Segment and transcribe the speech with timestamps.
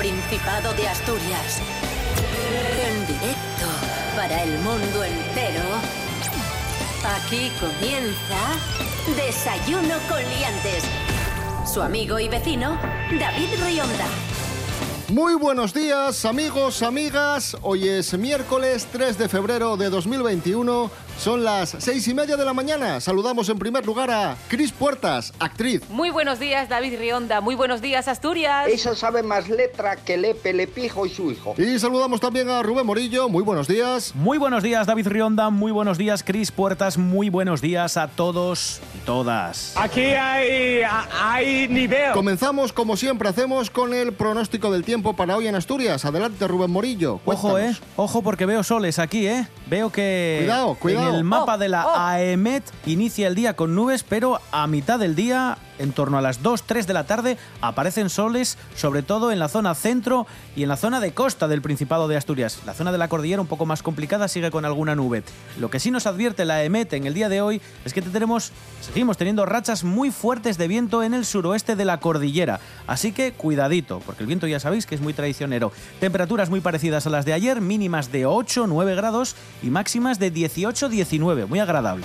[0.00, 1.60] Principado de Asturias.
[2.88, 3.66] En directo
[4.16, 5.62] para el mundo entero.
[7.04, 8.56] Aquí comienza
[9.14, 10.84] Desayuno con Liantes.
[11.70, 12.78] Su amigo y vecino,
[13.20, 14.06] David Rionda.
[15.10, 17.56] Muy buenos días amigos, amigas.
[17.62, 20.90] Hoy es miércoles 3 de febrero de 2021.
[21.20, 22.98] Son las seis y media de la mañana.
[22.98, 25.82] Saludamos en primer lugar a Cris Puertas, actriz.
[25.90, 27.42] Muy buenos días, David Rionda.
[27.42, 28.68] Muy buenos días, Asturias.
[28.68, 31.54] Eso sabe más letra que Lepe, Lepijo y su hijo.
[31.58, 33.28] Y saludamos también a Rubén Morillo.
[33.28, 34.14] Muy buenos días.
[34.14, 35.50] Muy buenos días, David Rionda.
[35.50, 36.96] Muy buenos días, Cris Puertas.
[36.96, 39.74] Muy buenos días a todos y todas.
[39.76, 40.80] Aquí hay,
[41.22, 42.12] hay nivel.
[42.14, 46.02] Comenzamos, como siempre hacemos, con el pronóstico del tiempo para hoy en Asturias.
[46.06, 47.20] Adelante, Rubén Morillo.
[47.26, 47.76] Ojo, eh.
[47.96, 49.46] Ojo, porque veo soles aquí, eh.
[49.70, 50.38] Veo que.
[50.40, 51.08] Cuidado, cuidado.
[51.10, 51.94] En el mapa Oh, de la oh.
[51.96, 56.42] AEMET inicia el día con nubes, pero a mitad del día, en torno a las
[56.42, 60.68] 2, 3 de la tarde, aparecen soles, sobre todo en la zona centro y en
[60.68, 62.60] la zona de costa del Principado de Asturias.
[62.66, 65.24] La zona de la cordillera, un poco más complicada, sigue con alguna nube.
[65.58, 68.52] Lo que sí nos advierte la AEMET en el día de hoy es que tenemos,
[68.80, 72.60] seguimos teniendo rachas muy fuertes de viento en el suroeste de la cordillera.
[72.86, 75.72] Así que cuidadito, porque el viento ya sabéis que es muy traicionero.
[75.98, 80.30] Temperaturas muy parecidas a las de ayer, mínimas de 8, 9 grados y máximas de
[80.30, 81.46] 18, 19.
[81.46, 82.04] Muy agradable.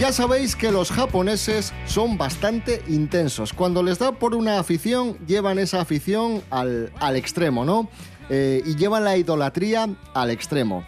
[0.00, 3.52] Ya sabéis que los japoneses son bastante intensos.
[3.52, 7.88] Cuando les da por una afición, llevan esa afición al, al extremo, ¿no?
[8.28, 10.84] Eh, y llevan la idolatría al extremo.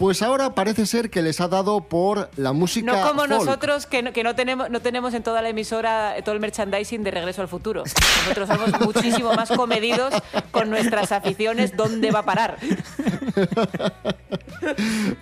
[0.00, 2.90] Pues ahora parece ser que les ha dado por la música.
[2.90, 3.32] No como folk.
[3.32, 7.02] nosotros, que, no, que no, tenemos, no tenemos en toda la emisora todo el merchandising
[7.02, 7.84] de Regreso al Futuro.
[7.84, 10.14] Nosotros somos muchísimo más comedidos
[10.52, 11.76] con nuestras aficiones.
[11.76, 12.56] ¿Dónde va a parar?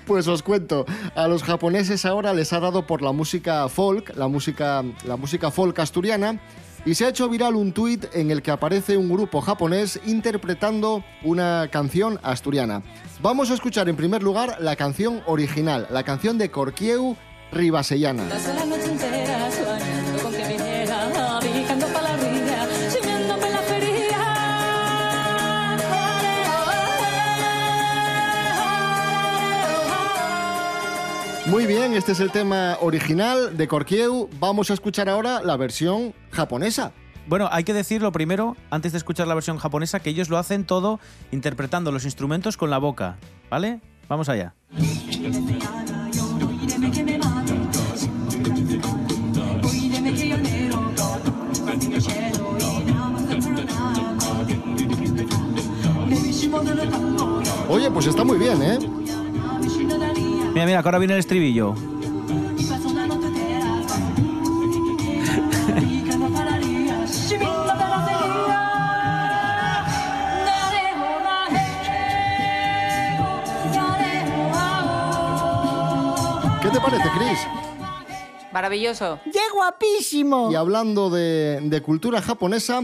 [0.06, 4.28] Pues os cuento, a los japoneses ahora les ha dado por la música folk, la
[4.28, 6.38] música, la música folk asturiana,
[6.84, 11.04] y se ha hecho viral un tuit en el que aparece un grupo japonés interpretando
[11.22, 12.82] una canción asturiana.
[13.20, 17.16] Vamos a escuchar en primer lugar la canción original, la canción de Corquieu
[17.52, 18.24] Ribasellana.
[18.24, 19.97] La noche
[31.68, 34.30] bien, este es el tema original de Corquieu.
[34.40, 36.92] Vamos a escuchar ahora la versión japonesa.
[37.26, 40.64] Bueno, hay que decirlo primero, antes de escuchar la versión japonesa, que ellos lo hacen
[40.64, 40.98] todo
[41.30, 43.18] interpretando los instrumentos con la boca,
[43.50, 43.80] ¿vale?
[44.08, 44.54] Vamos allá.
[57.68, 58.78] Oye, pues está muy bien, ¿eh?
[60.58, 61.72] Mira, mira, que ahora viene el estribillo.
[76.60, 77.38] ¿Qué te parece, Chris?
[78.52, 79.20] Maravilloso.
[79.32, 80.50] ¡Qué guapísimo!
[80.50, 82.82] Y hablando de, de cultura japonesa,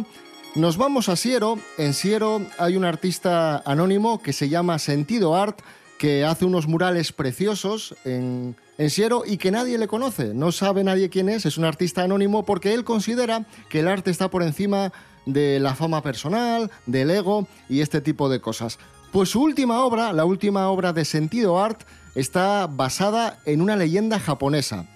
[0.54, 1.58] nos vamos a Siero.
[1.76, 5.58] En Siero hay un artista anónimo que se llama Sentido Art,
[5.98, 10.34] que hace unos murales preciosos en, en Siero y que nadie le conoce.
[10.34, 14.10] No sabe nadie quién es, es un artista anónimo porque él considera que el arte
[14.10, 14.92] está por encima
[15.26, 18.78] de la fama personal, del ego y este tipo de cosas.
[19.12, 21.82] Pues su última obra, la última obra de Sentido Art,
[22.14, 24.86] está basada en una leyenda japonesa.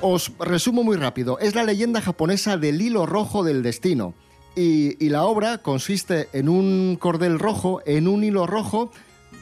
[0.00, 1.38] Os resumo muy rápido.
[1.38, 4.14] Es la leyenda japonesa del hilo rojo del destino.
[4.56, 8.90] Y, y la obra consiste en un cordel rojo, en un hilo rojo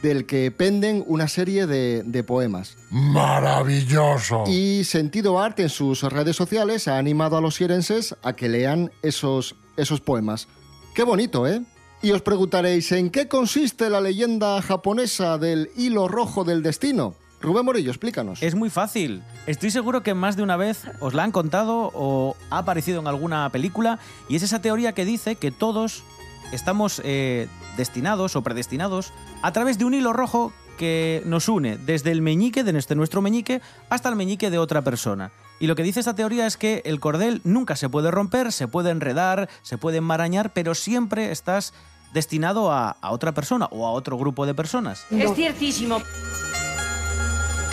[0.01, 2.77] del que penden una serie de, de poemas.
[2.89, 4.43] Maravilloso.
[4.47, 8.91] Y Sentido Art en sus redes sociales ha animado a los sierenses a que lean
[9.01, 10.47] esos, esos poemas.
[10.93, 11.61] Qué bonito, ¿eh?
[12.01, 17.15] Y os preguntaréis, ¿en qué consiste la leyenda japonesa del hilo rojo del destino?
[17.41, 18.41] Rubén Morillo, explícanos.
[18.41, 19.23] Es muy fácil.
[19.47, 23.07] Estoy seguro que más de una vez os la han contado o ha aparecido en
[23.07, 26.03] alguna película y es esa teoría que dice que todos
[26.51, 27.47] estamos eh,
[27.77, 32.63] destinados o predestinados a través de un hilo rojo que nos une desde el meñique,
[32.63, 35.31] de nuestro, nuestro meñique, hasta el meñique de otra persona.
[35.59, 38.67] Y lo que dice esta teoría es que el cordel nunca se puede romper, se
[38.67, 41.73] puede enredar, se puede enmarañar, pero siempre estás
[42.13, 45.05] destinado a, a otra persona o a otro grupo de personas.
[45.11, 46.01] Es ciertísimo.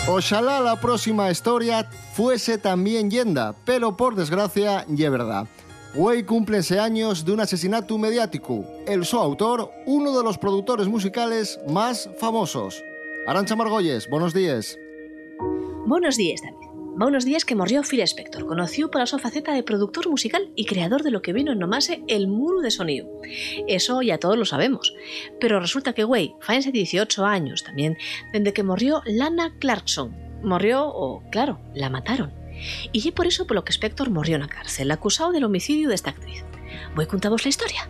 [0.09, 5.47] Ojalá la próxima historia fuese también yenda, pero por desgracia, ye verdad.
[5.95, 8.65] Hoy cúmplense años de un asesinato mediático.
[8.85, 12.83] El su autor, uno de los productores musicales más famosos.
[13.25, 14.77] Arancha Margolles, buenos días.
[15.85, 16.67] Buenos días, David.
[16.97, 21.03] Buenos días que morrió Phil Spector, conocido por su faceta de productor musical y creador
[21.03, 23.07] de lo que vino en nomase el muro de sonido.
[23.67, 24.93] Eso ya todos lo sabemos.
[25.39, 27.97] Pero resulta que, güey, fáense 18 años también
[28.33, 30.15] desde que morrió Lana Clarkson.
[30.43, 32.46] Morrió, o claro, la mataron.
[32.91, 35.89] Y es por eso por lo que Spector morrió en la cárcel, acusado del homicidio
[35.89, 36.43] de esta actriz.
[36.95, 37.89] Voy a contaros la historia.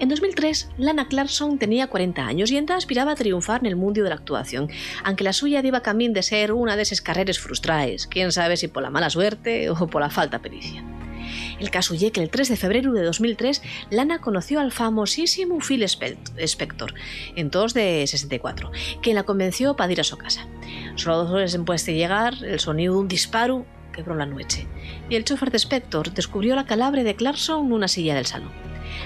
[0.00, 4.02] En 2003, Lana Clarkson tenía 40 años y enta aspiraba a triunfar en el mundo
[4.02, 4.68] de la actuación,
[5.04, 8.66] aunque la suya iba camino de ser una de esas carreras frustradas, quién sabe si
[8.66, 10.84] por la mala suerte o por la falta de pericia.
[11.60, 15.84] El caso ye que el 3 de febrero de 2003 Lana conoció al famosísimo Phil
[15.84, 16.94] Spector,
[17.36, 18.72] en todos de 64,
[19.02, 20.48] quien la convenció para ir a su casa.
[20.96, 24.66] Solo dos horas después de llegar, el sonido de un disparo quebró la noche,
[25.08, 28.50] y el chofer de Spector descubrió la calabre de Clarkson en una silla del salón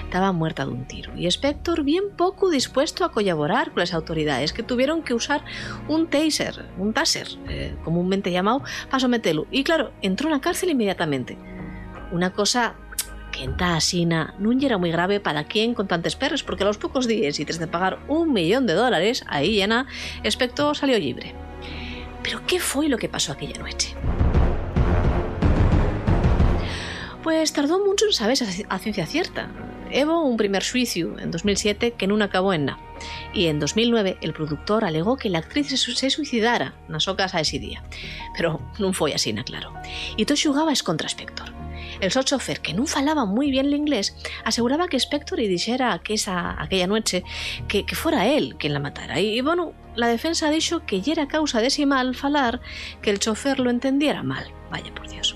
[0.03, 4.53] estaba muerta de un tiro y Spector bien poco dispuesto a colaborar con las autoridades
[4.53, 5.43] que tuvieron que usar
[5.87, 9.47] un taser, un taser, eh, comúnmente llamado, para someterlo.
[9.51, 11.37] Y claro, entró en la cárcel inmediatamente.
[12.11, 12.75] Una cosa
[13.31, 16.77] que en Tasina no era muy grave para quien con tantos perros, porque a los
[16.77, 19.87] pocos días y tras de pagar un millón de dólares, ahí llena,
[20.23, 21.33] Spector salió libre.
[22.23, 23.95] Pero ¿qué fue lo que pasó aquella noche?
[27.27, 28.37] Pues tardó mucho en saber
[28.69, 29.51] a ciencia cierta.
[29.91, 32.79] Evo un primer juicio en 2007 que no acabó en nada.
[33.33, 37.59] Y en 2009 el productor alegó que la actriz se suicidara na so casa ese
[37.59, 37.83] día.
[38.31, 39.75] Pero non foi así, na claro.
[40.15, 41.51] E todo xugaba es contra Spector.
[41.99, 44.15] El so chofer, que non falaba muy bien el inglés,
[44.47, 47.27] aseguraba que Spector y dijera que esa, aquella noche
[47.67, 49.19] que, que fuera él quien la matara.
[49.19, 52.63] Y, y bueno, la defensa dixo que ya era causa de ese mal falar
[53.03, 54.47] que el chofer lo entendiera mal.
[54.71, 55.35] Vaya por Dios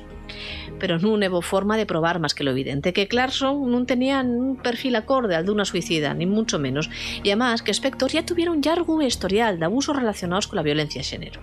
[0.82, 4.58] pero non hubo forma de probar más que lo evidente, que Clarkson non tenía un
[4.58, 6.90] perfil acorde al de una suicida, ni mucho menos,
[7.22, 11.06] y además que Spector ya tuviera un largo historial de abusos relacionados con la violencia
[11.06, 11.40] de género.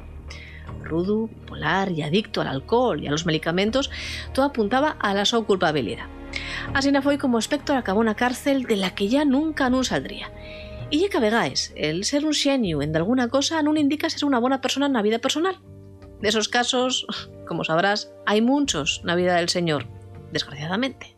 [0.83, 3.95] Rudo, polar y adicto al alcohol y a los medicamentos,
[4.35, 6.11] todo apuntaba a la su culpabilidad.
[6.75, 9.85] Así no fue como Spector acabó en una cárcel de la que ya nunca no
[9.85, 10.33] saldría.
[10.91, 14.41] Y ya que vegáis, el ser un xenio en alguna cosa no indica ser una
[14.41, 15.61] buena persona en la vida personal.
[16.21, 17.07] De esos casos,
[17.47, 19.87] como sabrás, hay muchos en la vida del Señor,
[20.33, 21.17] desgraciadamente.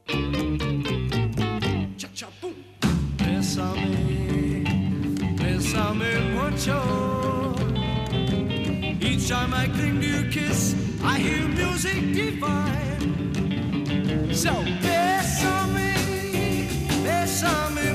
[14.32, 14.55] So,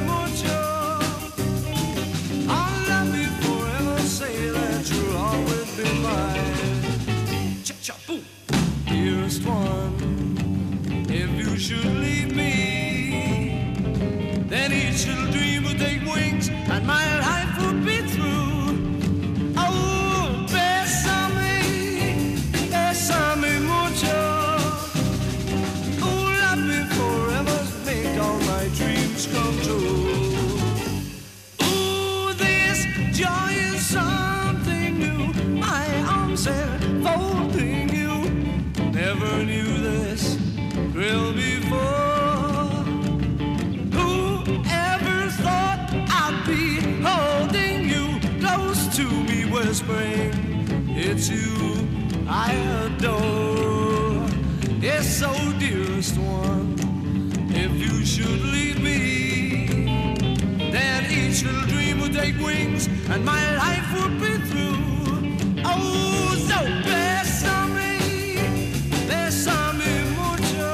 [0.05, 0.64] mucho.
[9.05, 12.64] Dearest one, if you should leave me,
[49.83, 51.87] me, whispering, It's you
[52.27, 52.51] I
[52.85, 54.27] adore.
[54.81, 56.75] Yes, so dearest one,
[57.49, 59.67] if you should leave me,
[60.71, 65.63] then each little dream would take wings and my life would be through.
[65.65, 67.97] Oh, so bésame,
[69.07, 70.71] bésame mucho.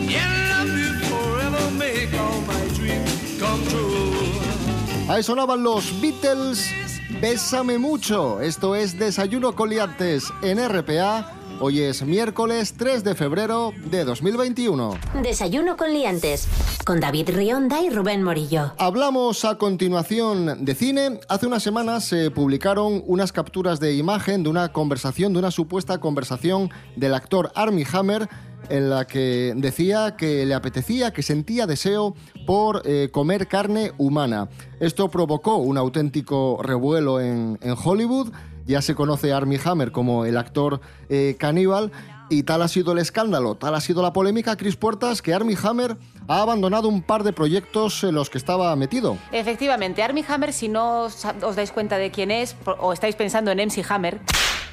[0.00, 5.08] Yeah, love you forever, make all my dreams come true.
[5.08, 6.85] Ahí sonaban los Beatles.
[7.20, 8.42] Bésame mucho.
[8.42, 11.32] Esto es Desayuno con Liantes en RPA.
[11.60, 14.98] Hoy es miércoles 3 de febrero de 2021.
[15.22, 16.46] Desayuno con liantes.
[16.84, 18.74] Con David Rionda y Rubén Morillo.
[18.76, 21.20] Hablamos a continuación de cine.
[21.30, 25.98] Hace unas semanas se publicaron unas capturas de imagen de una conversación, de una supuesta
[25.98, 28.28] conversación del actor Armie Hammer
[28.68, 32.14] en la que decía que le apetecía, que sentía deseo
[32.46, 34.48] por eh, comer carne humana.
[34.80, 38.32] Esto provocó un auténtico revuelo en, en Hollywood.
[38.66, 41.92] Ya se conoce a Armie Hammer como el actor eh, caníbal
[42.28, 45.56] y tal ha sido el escándalo, tal ha sido la polémica, Chris Puertas, que Armie
[45.62, 45.96] Hammer
[46.28, 49.16] ha abandonado un par de proyectos en los que estaba metido.
[49.32, 51.22] Efectivamente, Armie Hammer, si no os,
[51.54, 54.20] dais cuenta de quién es, o estáis pensando en MC Hammer,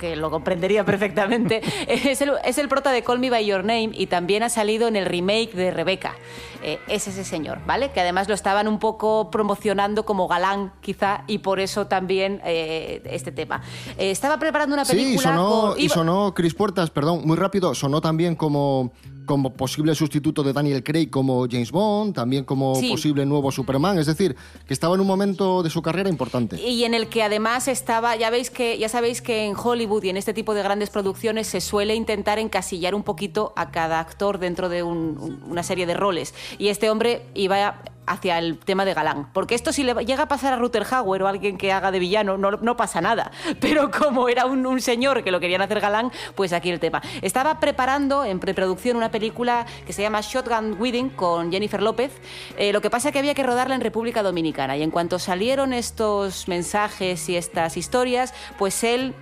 [0.04, 3.92] que lo comprendería perfectamente, es el, es el prota de Call Me By Your Name
[3.94, 6.16] y también ha salido en el remake de Rebecca.
[6.62, 7.92] Eh, es ese señor, ¿vale?
[7.92, 13.02] Que además lo estaban un poco promocionando como galán, quizá, y por eso también eh,
[13.06, 13.62] este tema.
[13.98, 15.80] Eh, estaba preparando una Sí, y película sonó, con...
[15.80, 18.92] y sonó Chris Puertas, perdón, muy rápido, sonó también como,
[19.26, 22.90] como posible sustituto de Daniel Craig como James Bond, también como Sí.
[22.92, 24.36] posible nuevo Superman, es decir,
[24.68, 26.62] que estaba en un momento de su carrera importante.
[26.62, 30.10] Y en el que además estaba, ya veis que, ya sabéis que en Hollywood y
[30.10, 34.40] en este tipo de grandes producciones se suele intentar encasillar un poquito a cada actor
[34.40, 36.34] dentro de un- un- una serie de roles.
[36.58, 39.30] Y este hombre iba hacia el tema de galán.
[39.34, 42.00] Porque esto si le llega a pasar a Ruther Hauer o alguien que haga de
[42.00, 43.32] villano, no, no pasa nada.
[43.60, 47.02] Pero como era un, un señor que lo querían hacer galán, pues aquí el tema.
[47.22, 52.12] Estaba preparando en preproducción una película que se llama Shotgun Wedding con Jennifer López.
[52.58, 54.78] Eh, lo que pasa es que había que rodarla en República Dominicana.
[54.78, 59.14] Y en cuanto salieron estos mensajes y estas historias, pues él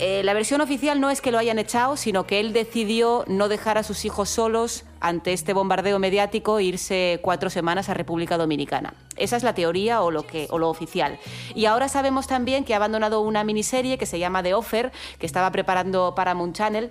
[0.00, 3.48] eh, la versión oficial no es que lo hayan echado, sino que él decidió no
[3.48, 8.94] dejar a sus hijos solos ante este bombardeo mediático irse cuatro semanas a República Dominicana.
[9.16, 11.18] Esa es la teoría o lo, que, o lo oficial.
[11.54, 15.26] Y ahora sabemos también que ha abandonado una miniserie que se llama The Offer, que
[15.26, 16.90] estaba preparando para Moon Channel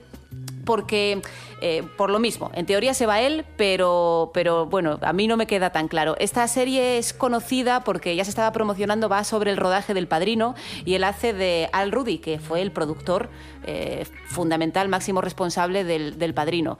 [0.67, 1.21] porque
[1.61, 5.37] eh, por lo mismo, en teoría se va él, pero, pero bueno, a mí no
[5.37, 6.15] me queda tan claro.
[6.19, 10.55] Esta serie es conocida porque ya se estaba promocionando, va sobre el rodaje del Padrino
[10.85, 13.29] y él hace de Al Rudy, que fue el productor
[13.65, 16.77] eh, fundamental, máximo responsable del, del Padrino.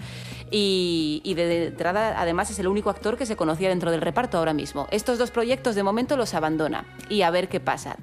[0.52, 4.38] Y, y de entrada, además, es el único actor que se conocía dentro del reparto
[4.38, 4.88] ahora mismo.
[4.92, 7.98] Estos dos proyectos de momento los abandona y a ver qué pasa.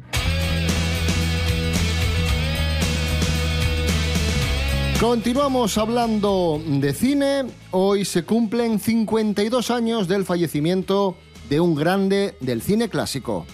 [5.04, 7.44] Continuamos hablando de cine.
[7.72, 11.14] Hoy se cumplen 52 años del fallecimiento
[11.50, 13.44] de un grande del cine clásico.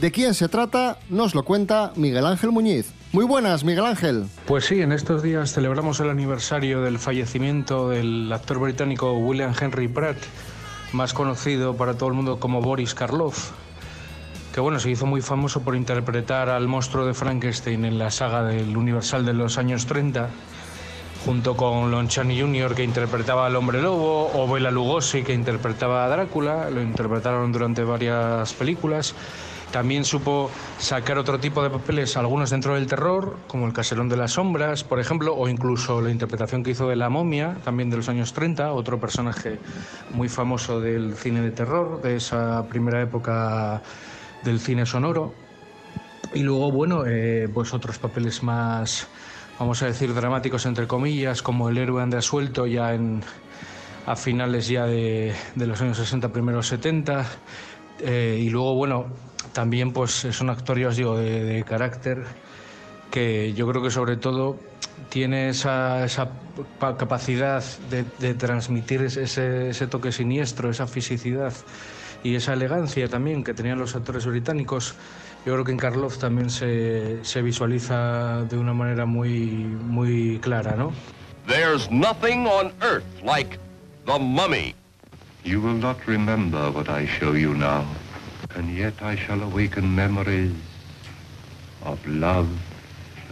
[0.00, 0.98] ¿De quién se trata?
[1.10, 2.94] Nos lo cuenta Miguel Ángel Muñiz.
[3.12, 4.24] Muy buenas, Miguel Ángel.
[4.46, 9.88] Pues sí, en estos días celebramos el aniversario del fallecimiento del actor británico William Henry
[9.88, 10.16] Pratt,
[10.94, 13.50] más conocido para todo el mundo como Boris Karloff,
[14.54, 18.44] que bueno, se hizo muy famoso por interpretar al monstruo de Frankenstein en la saga
[18.44, 20.30] del Universal de los años 30,
[21.26, 26.04] junto con Lon Chaney Jr., que interpretaba al hombre lobo, o Bela Lugosi, que interpretaba
[26.04, 29.12] a Drácula, lo interpretaron durante varias películas.
[29.72, 34.16] También supo sacar otro tipo de papeles, algunos dentro del terror, como El Caserón de
[34.16, 37.96] las Sombras, por ejemplo, o incluso la interpretación que hizo de La Momia, también de
[37.96, 39.58] los años 30, otro personaje
[40.14, 43.82] muy famoso del cine de terror, de esa primera época
[44.44, 45.34] del cine sonoro.
[46.34, 49.08] Y luego, bueno, eh, pues otros papeles más,
[49.58, 53.22] vamos a decir, dramáticos, entre comillas, como El héroe anda suelto ya en,
[54.06, 57.26] a finales ya de, los años 60, primeros 70.
[58.00, 59.06] Eh, y luego, bueno,
[59.52, 62.24] también pues es un actor, ya os digo, de, carácter
[63.10, 64.58] que yo creo que sobre todo
[65.08, 66.28] tiene esa, esa
[66.78, 71.52] pa- capacidad de, de transmitir ese, ese toque siniestro, esa fisicidad
[72.22, 74.94] y esa elegancia también que tenían los actores británicos.
[75.46, 80.74] Yo creo que en Karloff también se, se visualiza de una manera muy, muy clara,
[80.74, 80.92] ¿no?
[81.46, 83.56] There's nothing on earth like
[84.06, 84.74] the mummy.
[85.44, 87.84] You will not remember what I show you now,
[88.56, 90.50] and yet I shall awaken memories
[91.84, 92.48] of love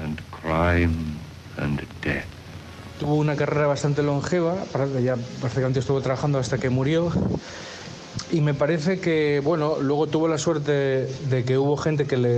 [0.01, 1.19] and crime
[1.57, 2.27] and death.
[3.01, 4.55] Tuvo una carrera bastante longeva,
[5.03, 7.11] ya prácticamente estuvo trabajando hasta que murió.
[8.31, 12.31] Y me parece que, bueno, luego tuvo la suerte de que hubo gente que le,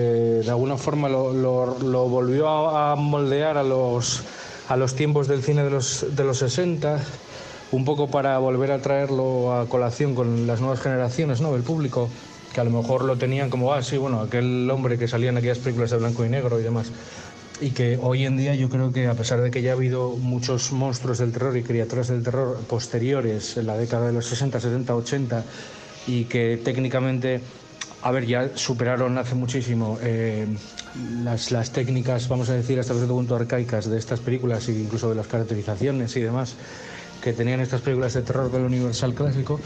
[0.42, 4.22] de alguna forma lo, volvió a, moldear a los,
[4.68, 7.00] a los tiempos del cine de los, de los 60,
[7.72, 11.52] un poco para volver a traerlo a colación con las nuevas generaciones, ¿no?
[11.52, 12.08] Del público,
[12.54, 15.36] que a lo mejor lo tenían como, ah, sí, bueno, aquel hombre que salía en
[15.36, 16.90] aquellas películas de blanco y negro y demás
[17.60, 20.10] y que hoy en día yo creo que a pesar de que ya ha habido
[20.10, 24.60] muchos monstruos del terror y criaturas del terror posteriores en la década de los 60,
[24.60, 25.44] 70, 80
[26.06, 27.40] y que técnicamente,
[28.02, 30.46] a ver, ya superaron hace muchísimo eh,
[31.22, 35.08] las, las técnicas, vamos a decir, hasta cierto punto arcaicas de estas películas e incluso
[35.08, 36.56] de las caracterizaciones y demás
[37.22, 39.58] que tenían estas películas de terror del universal clásico,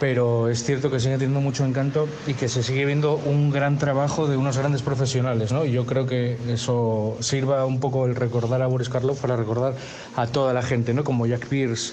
[0.00, 3.78] pero es cierto que sigue teniendo mucho encanto y que se sigue viendo un gran
[3.78, 5.66] trabajo de unos grandes profesionales, ¿no?
[5.66, 9.74] Yo creo que eso sirva un poco el recordar a Boris Karloff para recordar
[10.16, 11.04] a toda la gente, ¿no?
[11.04, 11.92] Como Jack Pierce,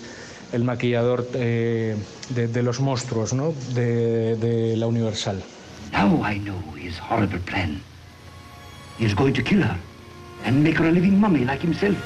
[0.53, 1.97] el maquillador eh,
[2.29, 3.53] de, los monstruos, ¿no?
[3.75, 5.43] De, de la Universal.
[5.91, 7.81] Now I know his horrible plan.
[8.97, 9.77] He is going to kill her
[10.45, 11.97] and make her a living mummy like himself.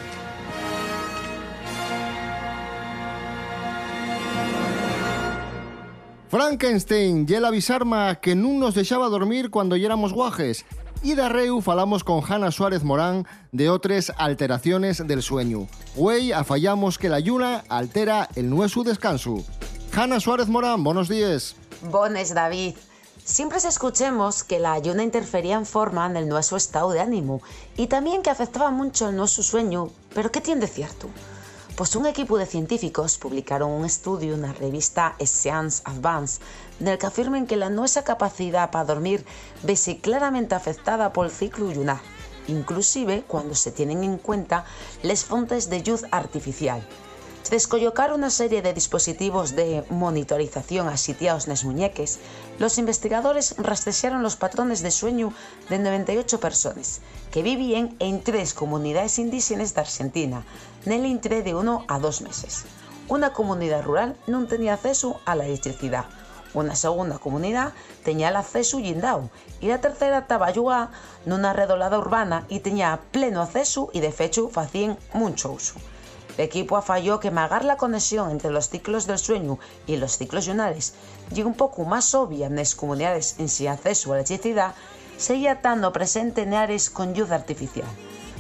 [6.32, 10.64] Frankenstein y el avisarma que no nos dejaba dormir cuando ya éramos guajes.
[11.04, 15.68] Y de Reu falamos con Hanna Suárez Morán de otras alteraciones del sueño.
[15.94, 19.44] Güey, afallamos que la yuna altera el nuestro descanso.
[19.94, 21.58] Hanna Suárez Morán, buenos días.
[21.92, 22.76] Bones, David.
[23.26, 27.42] Siempre escuchemos que la ayuna interfería en forma en el nuestro estado de ánimo
[27.76, 29.90] y también que afectaba mucho el nuestro sueño.
[30.16, 31.10] ¿Pero qué tiene de cierto?
[31.76, 36.42] Pues un equipo de científicos publicaron un estudio en la revista Science Advance
[36.82, 39.26] en el que afirman que la nuestra capacidad para dormir
[39.64, 42.02] vese claramente afectada por el ciclo lunar,
[42.48, 44.66] inclusive cuando se tienen en cuenta
[45.02, 46.86] las fuentes de luz artificial.
[47.52, 52.20] Se descollocaron una serie de dispositivos de monitorización asitiados en las muñeques.
[52.60, 55.34] Los investigadores rastrearon los patrones de sueño
[55.70, 60.46] de 98 personas que vivían en tres comunidades indígenas de Argentina,
[60.86, 62.64] en el intre de uno a dos meses.
[63.10, 66.06] Una comunidad rural no tenía acceso a la electricidad.
[66.54, 67.74] Una segunda comunidad
[68.06, 69.30] tenía el acceso guindao
[69.60, 74.50] y la tercera estaba en una redolada urbana y tenía pleno acceso y de fecho
[74.56, 75.74] hacían mucho uso.
[76.42, 80.48] El equipo afalló que magar la conexión entre los ciclos del sueño y los ciclos
[80.48, 80.96] lunares
[81.32, 84.74] y un poco más obvia en las comunidades en sin acceso a la electricidad,
[85.18, 87.86] seguía estando presente en áreas con luz artificial.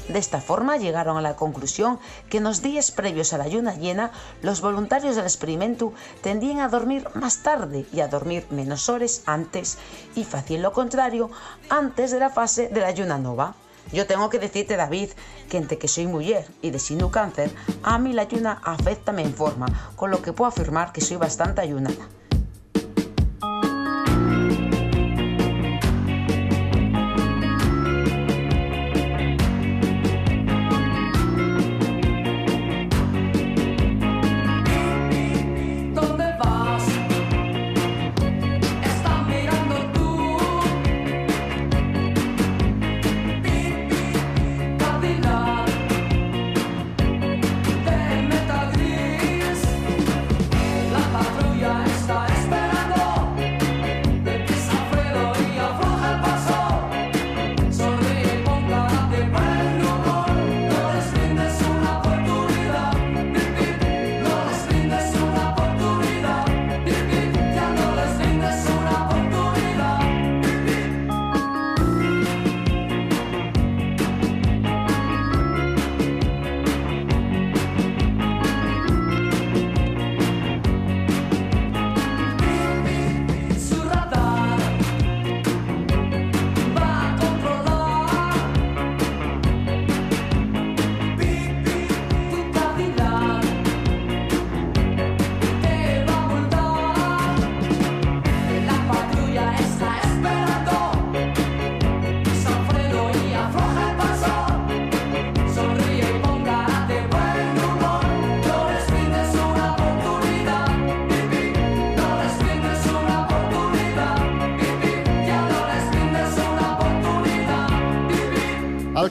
[0.07, 3.75] De esta forma llegaron a la conclusión que en los días previos a la luna
[3.75, 4.09] llena,
[4.41, 5.93] los voluntarios del experimento
[6.23, 9.77] tendían a dormir más tarde y a dormir menos horas antes
[10.15, 11.29] y fácil lo contrario
[11.69, 13.53] antes de la fase de la luna nova.
[13.91, 15.09] Yo tengo que decirte, David,
[15.49, 17.51] que entre que soy mujer y de signo cáncer,
[17.83, 21.61] a mí la ayuna afecta en forma, con lo que puedo afirmar que soy bastante
[21.61, 22.07] ayunada.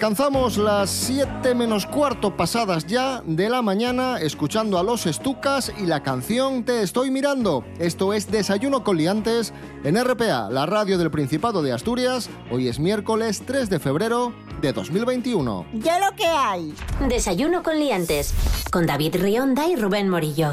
[0.00, 5.84] Alcanzamos las 7 menos cuarto pasadas ya de la mañana escuchando a los Estucas y
[5.84, 7.66] la canción Te estoy mirando.
[7.78, 9.52] Esto es Desayuno con Liantes
[9.84, 12.30] en RPA, la radio del Principado de Asturias.
[12.50, 14.32] Hoy es miércoles 3 de febrero
[14.62, 15.66] de 2021.
[15.74, 16.74] Ya lo que hay.
[17.06, 18.32] Desayuno con liantes.
[18.70, 20.50] Con David Rionda y Rubén Morillo.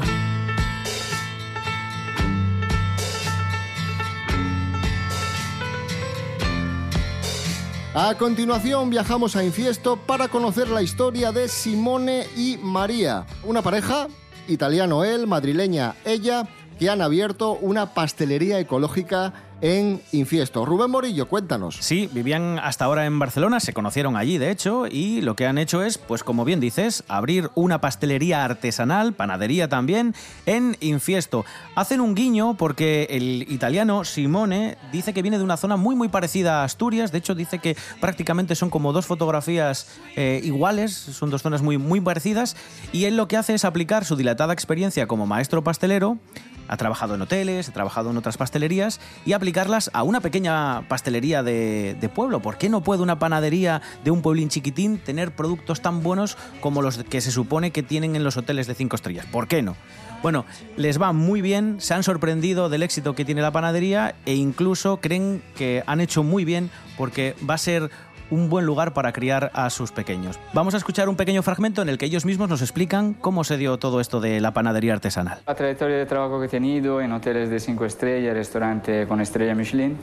[8.00, 14.06] A continuación viajamos a Infiesto para conocer la historia de Simone y María, una pareja,
[14.46, 20.64] italiano él, madrileña ella, que han abierto una pastelería ecológica en Infiesto.
[20.64, 21.76] Rubén Morillo, cuéntanos.
[21.80, 25.58] Sí, vivían hasta ahora en Barcelona, se conocieron allí de hecho, y lo que han
[25.58, 30.14] hecho es, pues como bien dices, abrir una pastelería artesanal, panadería también,
[30.46, 31.44] en Infiesto.
[31.74, 36.08] Hacen un guiño porque el italiano Simone dice que viene de una zona muy muy
[36.08, 41.30] parecida a Asturias, de hecho dice que prácticamente son como dos fotografías eh, iguales, son
[41.30, 42.56] dos zonas muy, muy parecidas,
[42.92, 46.18] y él lo que hace es aplicar su dilatada experiencia como maestro pastelero,
[46.68, 51.42] ha trabajado en hoteles, ha trabajado en otras pastelerías y aplicarlas a una pequeña pastelería
[51.42, 52.40] de, pueblo.
[52.40, 56.82] ¿Por qué no puede una panadería de un pueblín chiquitín tener productos tan buenos como
[56.82, 59.26] los que se supone que tienen en los hoteles de cinco estrellas?
[59.26, 59.76] ¿Por qué no?
[60.22, 60.44] Bueno,
[60.76, 64.96] les va muy bien, se han sorprendido del éxito que tiene la panadería e incluso
[64.96, 67.90] creen que han hecho muy bien porque va a ser
[68.30, 70.38] un buen lugar para criar a sus pequeños.
[70.52, 73.56] Vamos a escuchar un pequeño fragmento en el que ellos mismos nos explican cómo se
[73.56, 75.40] dio todo esto de la panadería artesanal.
[75.46, 79.54] La trayectoria de trabajo que he tenido en hoteles de cinco estrellas, restaurante con estrella
[79.54, 79.96] Michelin.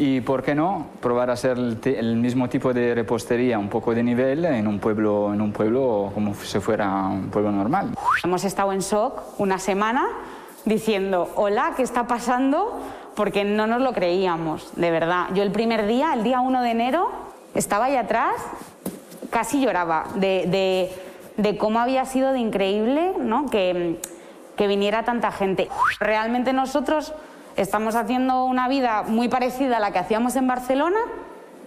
[0.00, 3.92] Y por qué no probar a hacer el, el mismo tipo de repostería, un poco
[3.94, 7.94] de nivel en un pueblo, en un pueblo como si fuera un pueblo normal.
[8.22, 10.06] Hemos estado en shock una semana
[10.64, 12.80] diciendo, hola, ¿qué está pasando?
[13.16, 15.26] Porque no nos lo creíamos, de verdad.
[15.34, 18.34] Yo el primer día, el día 1 de enero, estaba ahí atrás,
[19.30, 20.92] casi lloraba de, de-
[21.36, 23.48] de cómo había sido de increíble ¿no?
[23.48, 24.00] que,
[24.56, 25.68] que viniera tanta gente.
[26.00, 27.14] Realmente nosotros
[27.56, 30.98] estamos haciendo una vida muy parecida a la que hacíamos en Barcelona,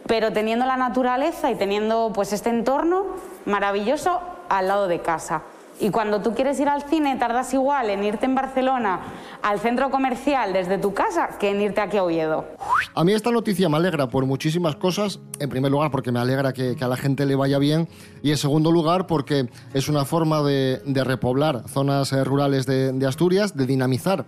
[0.07, 3.05] pero teniendo la naturaleza y teniendo pues este entorno
[3.45, 5.41] maravilloso al lado de casa.
[5.79, 8.99] Y cuando tú quieres ir al cine tardas igual en irte en Barcelona
[9.41, 12.45] al centro comercial desde tu casa que en irte aquí a Oviedo.
[12.93, 15.19] A mí esta noticia me alegra por muchísimas cosas.
[15.39, 17.87] En primer lugar, porque me alegra que, a la gente le vaya bien.
[18.21, 22.91] Y en segundo lugar, porque es una forma de, de repoblar zonas eh, rurales de,
[22.91, 24.25] de Asturias, de dinamizar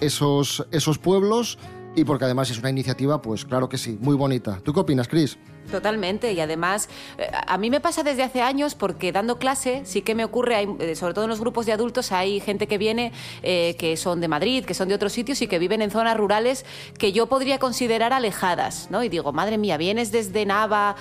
[0.00, 1.58] esos, esos pueblos.
[1.96, 4.58] Y porque además es una iniciativa, pues claro que sí, muy bonita.
[4.64, 5.38] ¿Tú qué opinas, Cris?
[5.70, 10.02] Totalmente, y además eh, a mí me pasa desde hace años porque dando clase sí
[10.02, 12.78] que me ocurre, hay, eh, sobre todo en los grupos de adultos, hay gente que
[12.78, 15.90] viene eh, que son de Madrid, que son de otros sitios y que viven en
[15.90, 16.66] zonas rurales
[16.98, 19.02] que yo podría considerar alejadas, ¿no?
[19.04, 20.96] Y digo, madre mía, vienes desde Nava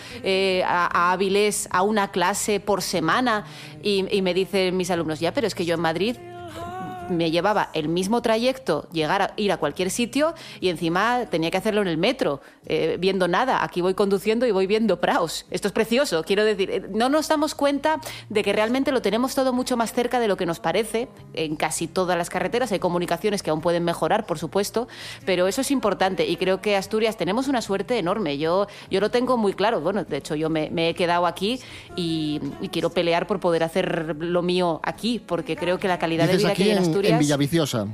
[0.66, 1.18] a, a
[1.70, 3.46] a una clase por semana
[3.82, 6.18] y, y me dicen mis alumnos, ya, pero es que yo en Madrid
[7.14, 11.58] me llevaba el mismo trayecto llegar a ir a cualquier sitio y encima tenía que
[11.58, 13.64] hacerlo en el metro, eh, viendo nada.
[13.64, 15.46] Aquí voy conduciendo y voy viendo praos.
[15.52, 16.70] Esto es precioso, quiero decir.
[16.72, 18.00] eh, No nos damos cuenta
[18.30, 21.08] de que realmente lo tenemos todo mucho más cerca de lo que nos parece.
[21.34, 24.88] En casi todas las carreteras hay comunicaciones que aún pueden mejorar, por supuesto,
[25.26, 28.38] pero eso es importante y creo que Asturias tenemos una suerte enorme.
[28.38, 29.82] Yo, yo lo tengo muy claro.
[29.82, 31.60] Bueno, de hecho yo me, me he quedado aquí
[31.96, 36.28] y, y quiero pelear por poder hacer lo mío aquí, porque creo que la calidad
[36.28, 37.14] de vida que aquí hay en en, Asturias...
[37.14, 37.88] en Villaviciosa.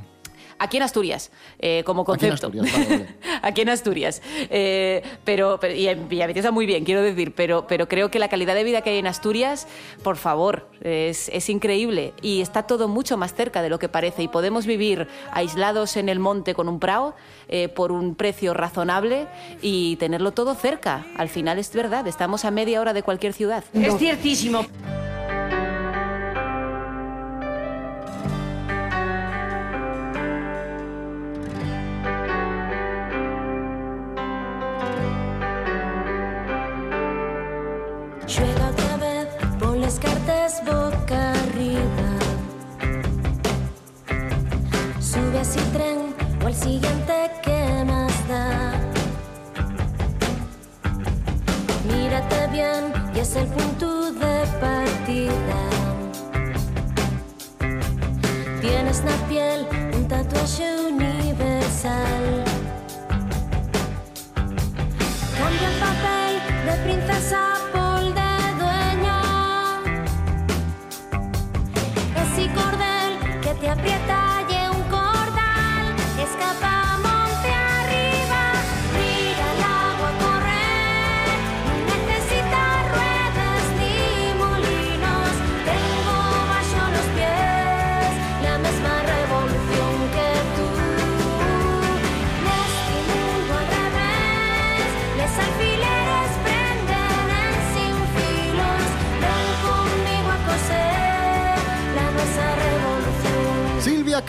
[0.62, 2.46] Aquí en Asturias, eh, como Aquí en concepto.
[2.48, 3.06] Asturias, vale, vale.
[3.42, 4.20] Aquí en Asturias.
[4.50, 8.28] Eh, pero, pero- y en Villaviciosa muy bien, quiero decir, pero, pero creo que la
[8.28, 9.66] calidad de vida que hay en Asturias,
[10.02, 12.12] por favor, es, es increíble.
[12.20, 14.22] Y está todo mucho más cerca de lo que parece.
[14.22, 17.14] Y podemos vivir aislados en el monte con un prao
[17.48, 19.28] eh, por un precio razonable
[19.62, 21.06] y tenerlo todo cerca.
[21.16, 23.64] Al final es verdad, estamos a media hora de cualquier ciudad.
[23.72, 24.66] Es ciertísimo.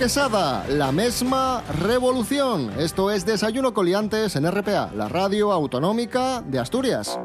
[0.02, 2.72] Quesada, la misma revolución.
[2.80, 7.20] Esto es Desayuno Coliantes en RPA, la radio autonómica de Asturias.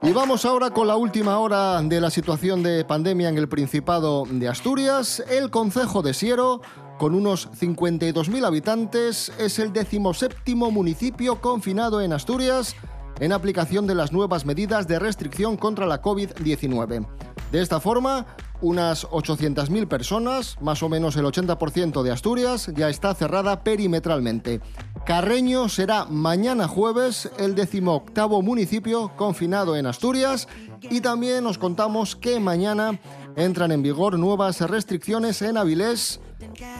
[0.00, 4.24] Y vamos ahora con la última hora de la situación de pandemia en el Principado
[4.26, 5.22] de Asturias.
[5.28, 6.62] El concejo de Siero,
[6.96, 12.74] con unos 52.000 habitantes, es el decimoséptimo municipio confinado en Asturias
[13.20, 17.06] en aplicación de las nuevas medidas de restricción contra la COVID-19.
[17.52, 18.26] De esta forma,
[18.60, 24.60] unas 800.000 personas, más o menos el 80% de Asturias, ya está cerrada perimetralmente.
[25.04, 30.48] Carreño será mañana jueves el decimoctavo municipio confinado en Asturias
[30.80, 32.98] y también os contamos que mañana
[33.36, 36.20] entran en vigor nuevas restricciones en Avilés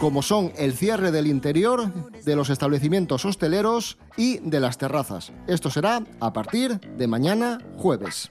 [0.01, 1.93] como son el cierre del interior,
[2.25, 5.33] de los establecimientos hosteleros y de las terrazas.
[5.47, 8.31] Esto será a partir de mañana jueves.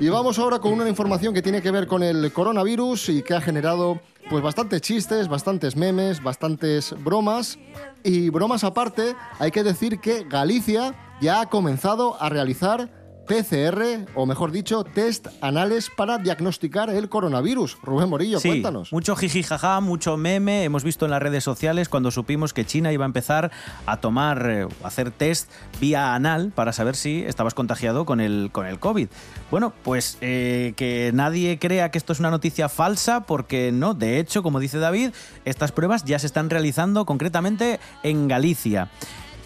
[0.00, 3.34] Y vamos ahora con una información que tiene que ver con el coronavirus y que
[3.34, 7.56] ha generado pues bastantes chistes, bastantes memes, bastantes bromas.
[8.02, 14.26] Y bromas aparte, hay que decir que Galicia ya ha comenzado a realizar PCR, o
[14.26, 17.78] mejor dicho, test anales para diagnosticar el coronavirus.
[17.82, 18.92] Rubén Morillo, Sí, cuéntanos.
[18.92, 20.64] mucho jiji jaja, mucho meme.
[20.64, 23.50] Hemos visto en las redes sociales cuando supimos que China iba a empezar
[23.86, 28.50] a tomar, eh, a hacer test vía anal para saber si estabas contagiado con el,
[28.52, 29.08] con el COVID.
[29.50, 33.94] Bueno, pues eh, que nadie crea que esto es una noticia falsa, porque no.
[33.94, 35.10] De hecho, como dice David,
[35.44, 38.88] estas pruebas ya se están realizando concretamente en Galicia.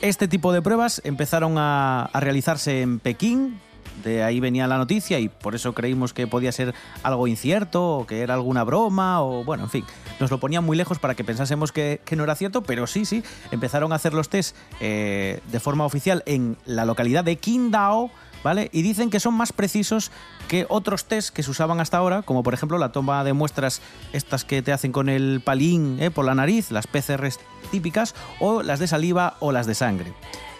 [0.02, 3.58] Este tipo de pruebas empezaron a, a realizarse en Pekín,
[4.02, 8.06] de ahí venía la noticia y por eso creímos que podía ser algo incierto o
[8.06, 9.84] que era alguna broma o bueno, en fin,
[10.20, 13.22] nos lo ponían muy lejos para que pensásemos que, no era cierto, pero sí, sí,
[13.50, 18.10] empezaron a hacer los test eh, de forma oficial en la localidad de Qingdao,
[18.42, 18.70] ¿vale?
[18.72, 20.10] Y dicen que son más precisos
[20.48, 23.82] que otros test que se usaban hasta ahora, como por ejemplo la toma de muestras
[24.12, 26.10] estas que te hacen con el palín ¿eh?
[26.10, 30.12] por la nariz, las PCRs típicas, o las de saliva o las de sangre.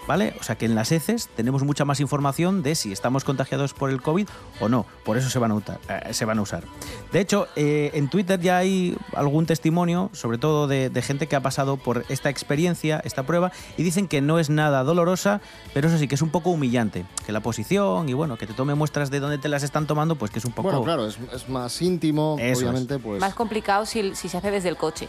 [0.06, 0.34] ¿Vale?
[0.40, 3.90] O sea que en las heces tenemos mucha más información de si estamos contagiados por
[3.90, 4.28] el COVID
[4.60, 4.86] o no.
[5.04, 6.62] Por eso se van a, uta- eh, se van a usar.
[7.12, 11.34] De hecho, eh, en Twitter ya hay algún testimonio, sobre todo de, de gente que
[11.34, 15.40] ha pasado por esta experiencia, esta prueba, y dicen que no es nada dolorosa,
[15.74, 17.04] pero eso sí que es un poco humillante.
[17.26, 20.14] Que la posición y bueno, que te tome muestras de dónde te las están tomando,
[20.16, 20.68] pues que es un poco...
[20.68, 22.58] Bueno, claro, es, es más íntimo, Eso es.
[22.62, 23.20] obviamente, pues...
[23.20, 25.08] Más complicado si, si se hace desde el coche.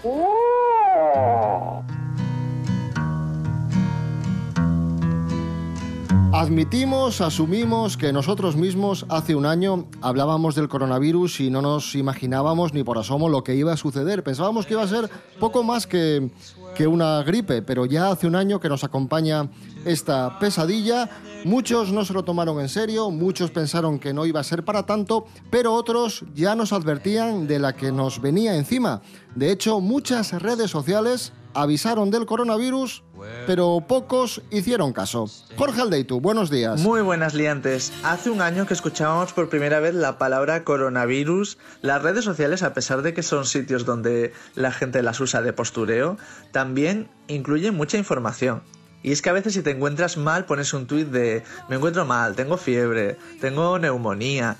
[6.37, 12.75] Admitimos, asumimos que nosotros mismos hace un año hablábamos del coronavirus y no nos imaginábamos
[12.75, 14.23] ni por asomo lo que iba a suceder.
[14.23, 16.29] Pensábamos que iba a ser poco más que,
[16.75, 19.49] que una gripe, pero ya hace un año que nos acompaña
[19.83, 21.09] esta pesadilla.
[21.43, 24.85] Muchos no se lo tomaron en serio, muchos pensaron que no iba a ser para
[24.85, 29.01] tanto, pero otros ya nos advertían de la que nos venía encima.
[29.33, 33.03] De hecho, muchas redes sociales avisaron del coronavirus,
[33.45, 35.25] pero pocos hicieron caso.
[35.55, 36.81] Jorge Aldeitu, buenos días.
[36.81, 37.91] Muy buenas liantes.
[38.03, 41.57] Hace un año que escuchábamos por primera vez la palabra coronavirus.
[41.81, 45.53] Las redes sociales, a pesar de que son sitios donde la gente las usa de
[45.53, 46.17] postureo,
[46.51, 48.63] también incluyen mucha información.
[49.03, 52.05] Y es que a veces si te encuentras mal pones un tuit de me encuentro
[52.05, 54.57] mal, tengo fiebre, tengo neumonía.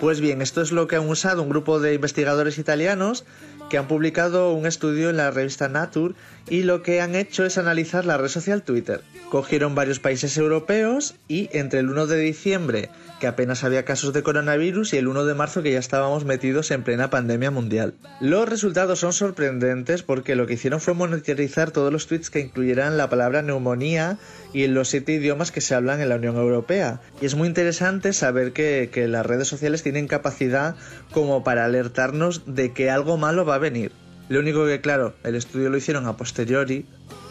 [0.00, 3.24] Pues bien, esto es lo que han usado un grupo de investigadores italianos
[3.68, 6.14] que han publicado un estudio en la revista Nature
[6.48, 9.02] y lo que han hecho es analizar la red social Twitter.
[9.30, 14.22] Cogieron varios países europeos y entre el 1 de diciembre, que apenas había casos de
[14.22, 17.94] coronavirus, y el 1 de marzo, que ya estábamos metidos en plena pandemia mundial.
[18.20, 22.96] Los resultados son sorprendentes porque lo que hicieron fue monitorizar todos los tweets que incluyeran
[22.96, 24.18] la palabra neumonía
[24.52, 27.00] y en los siete idiomas que se hablan en la Unión Europea.
[27.20, 30.76] Y es muy interesante saber que, que las redes sociales tienen capacidad
[31.12, 33.92] como para alertarnos de que algo malo va a venir.
[34.28, 36.86] Lo único que, claro, el estudio lo hicieron a posteriori,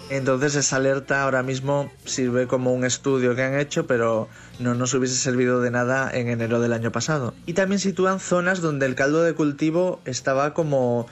[0.09, 4.93] entonces esa alerta ahora mismo sirve como un estudio que han hecho, pero no nos
[4.93, 7.33] hubiese servido de nada en enero del año pasado.
[7.45, 11.07] Y también sitúan zonas donde el caldo de cultivo estaba como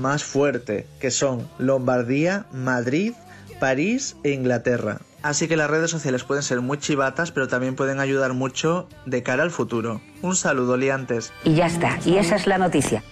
[0.00, 3.14] más fuerte, que son Lombardía, Madrid,
[3.58, 5.00] París e Inglaterra.
[5.26, 9.24] Así que las redes sociales pueden ser muy chivatas, pero también pueden ayudar mucho de
[9.24, 10.00] cara al futuro.
[10.22, 11.32] Un saludo, liantes.
[11.42, 13.02] Y ya está, y esa es la noticia.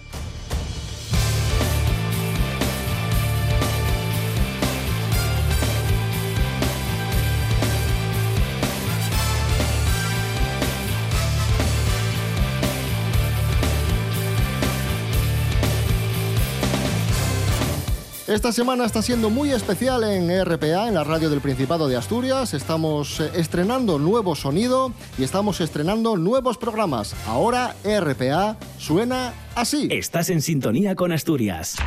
[18.45, 22.53] Esta semana está siendo muy especial en RPA, en la radio del Principado de Asturias.
[22.53, 27.15] Estamos eh, estrenando nuevo sonido y estamos estrenando nuevos programas.
[27.25, 29.87] Ahora RPA suena así.
[29.89, 31.77] Estás en sintonía con Asturias.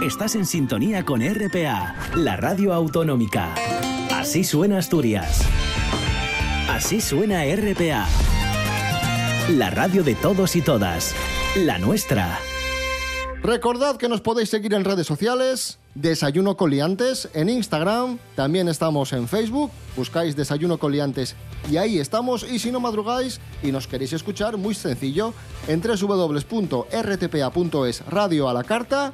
[0.00, 3.52] Estás en sintonía con RPA, la radio autonómica.
[4.12, 5.42] Así suena Asturias.
[6.68, 8.06] Así suena RPA.
[9.48, 11.16] La radio de todos y todas.
[11.56, 12.38] La nuestra.
[13.42, 19.26] Recordad que nos podéis seguir en redes sociales, Desayuno Coliantes, en Instagram, también estamos en
[19.28, 21.36] Facebook, buscáis Desayuno Coliantes
[21.70, 22.42] y ahí estamos.
[22.42, 25.32] Y si no madrugáis y nos queréis escuchar, muy sencillo,
[25.68, 26.36] en www.rtpa.es
[28.08, 29.10] radio a la carta,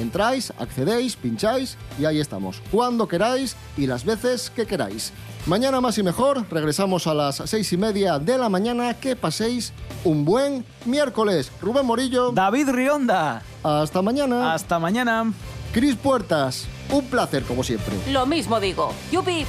[0.00, 5.12] entráis, accedéis, pincháis y ahí estamos, cuando queráis y las veces que queráis.
[5.46, 8.94] Mañana más y mejor, regresamos a las seis y media de la mañana.
[8.94, 11.52] Que paséis un buen miércoles.
[11.62, 12.32] Rubén Morillo.
[12.32, 13.42] David Rionda.
[13.62, 14.54] Hasta mañana.
[14.54, 15.32] Hasta mañana.
[15.72, 16.66] Cris Puertas.
[16.90, 17.94] Un placer como siempre.
[18.10, 18.92] Lo mismo digo.
[19.12, 19.46] ¡Yupi!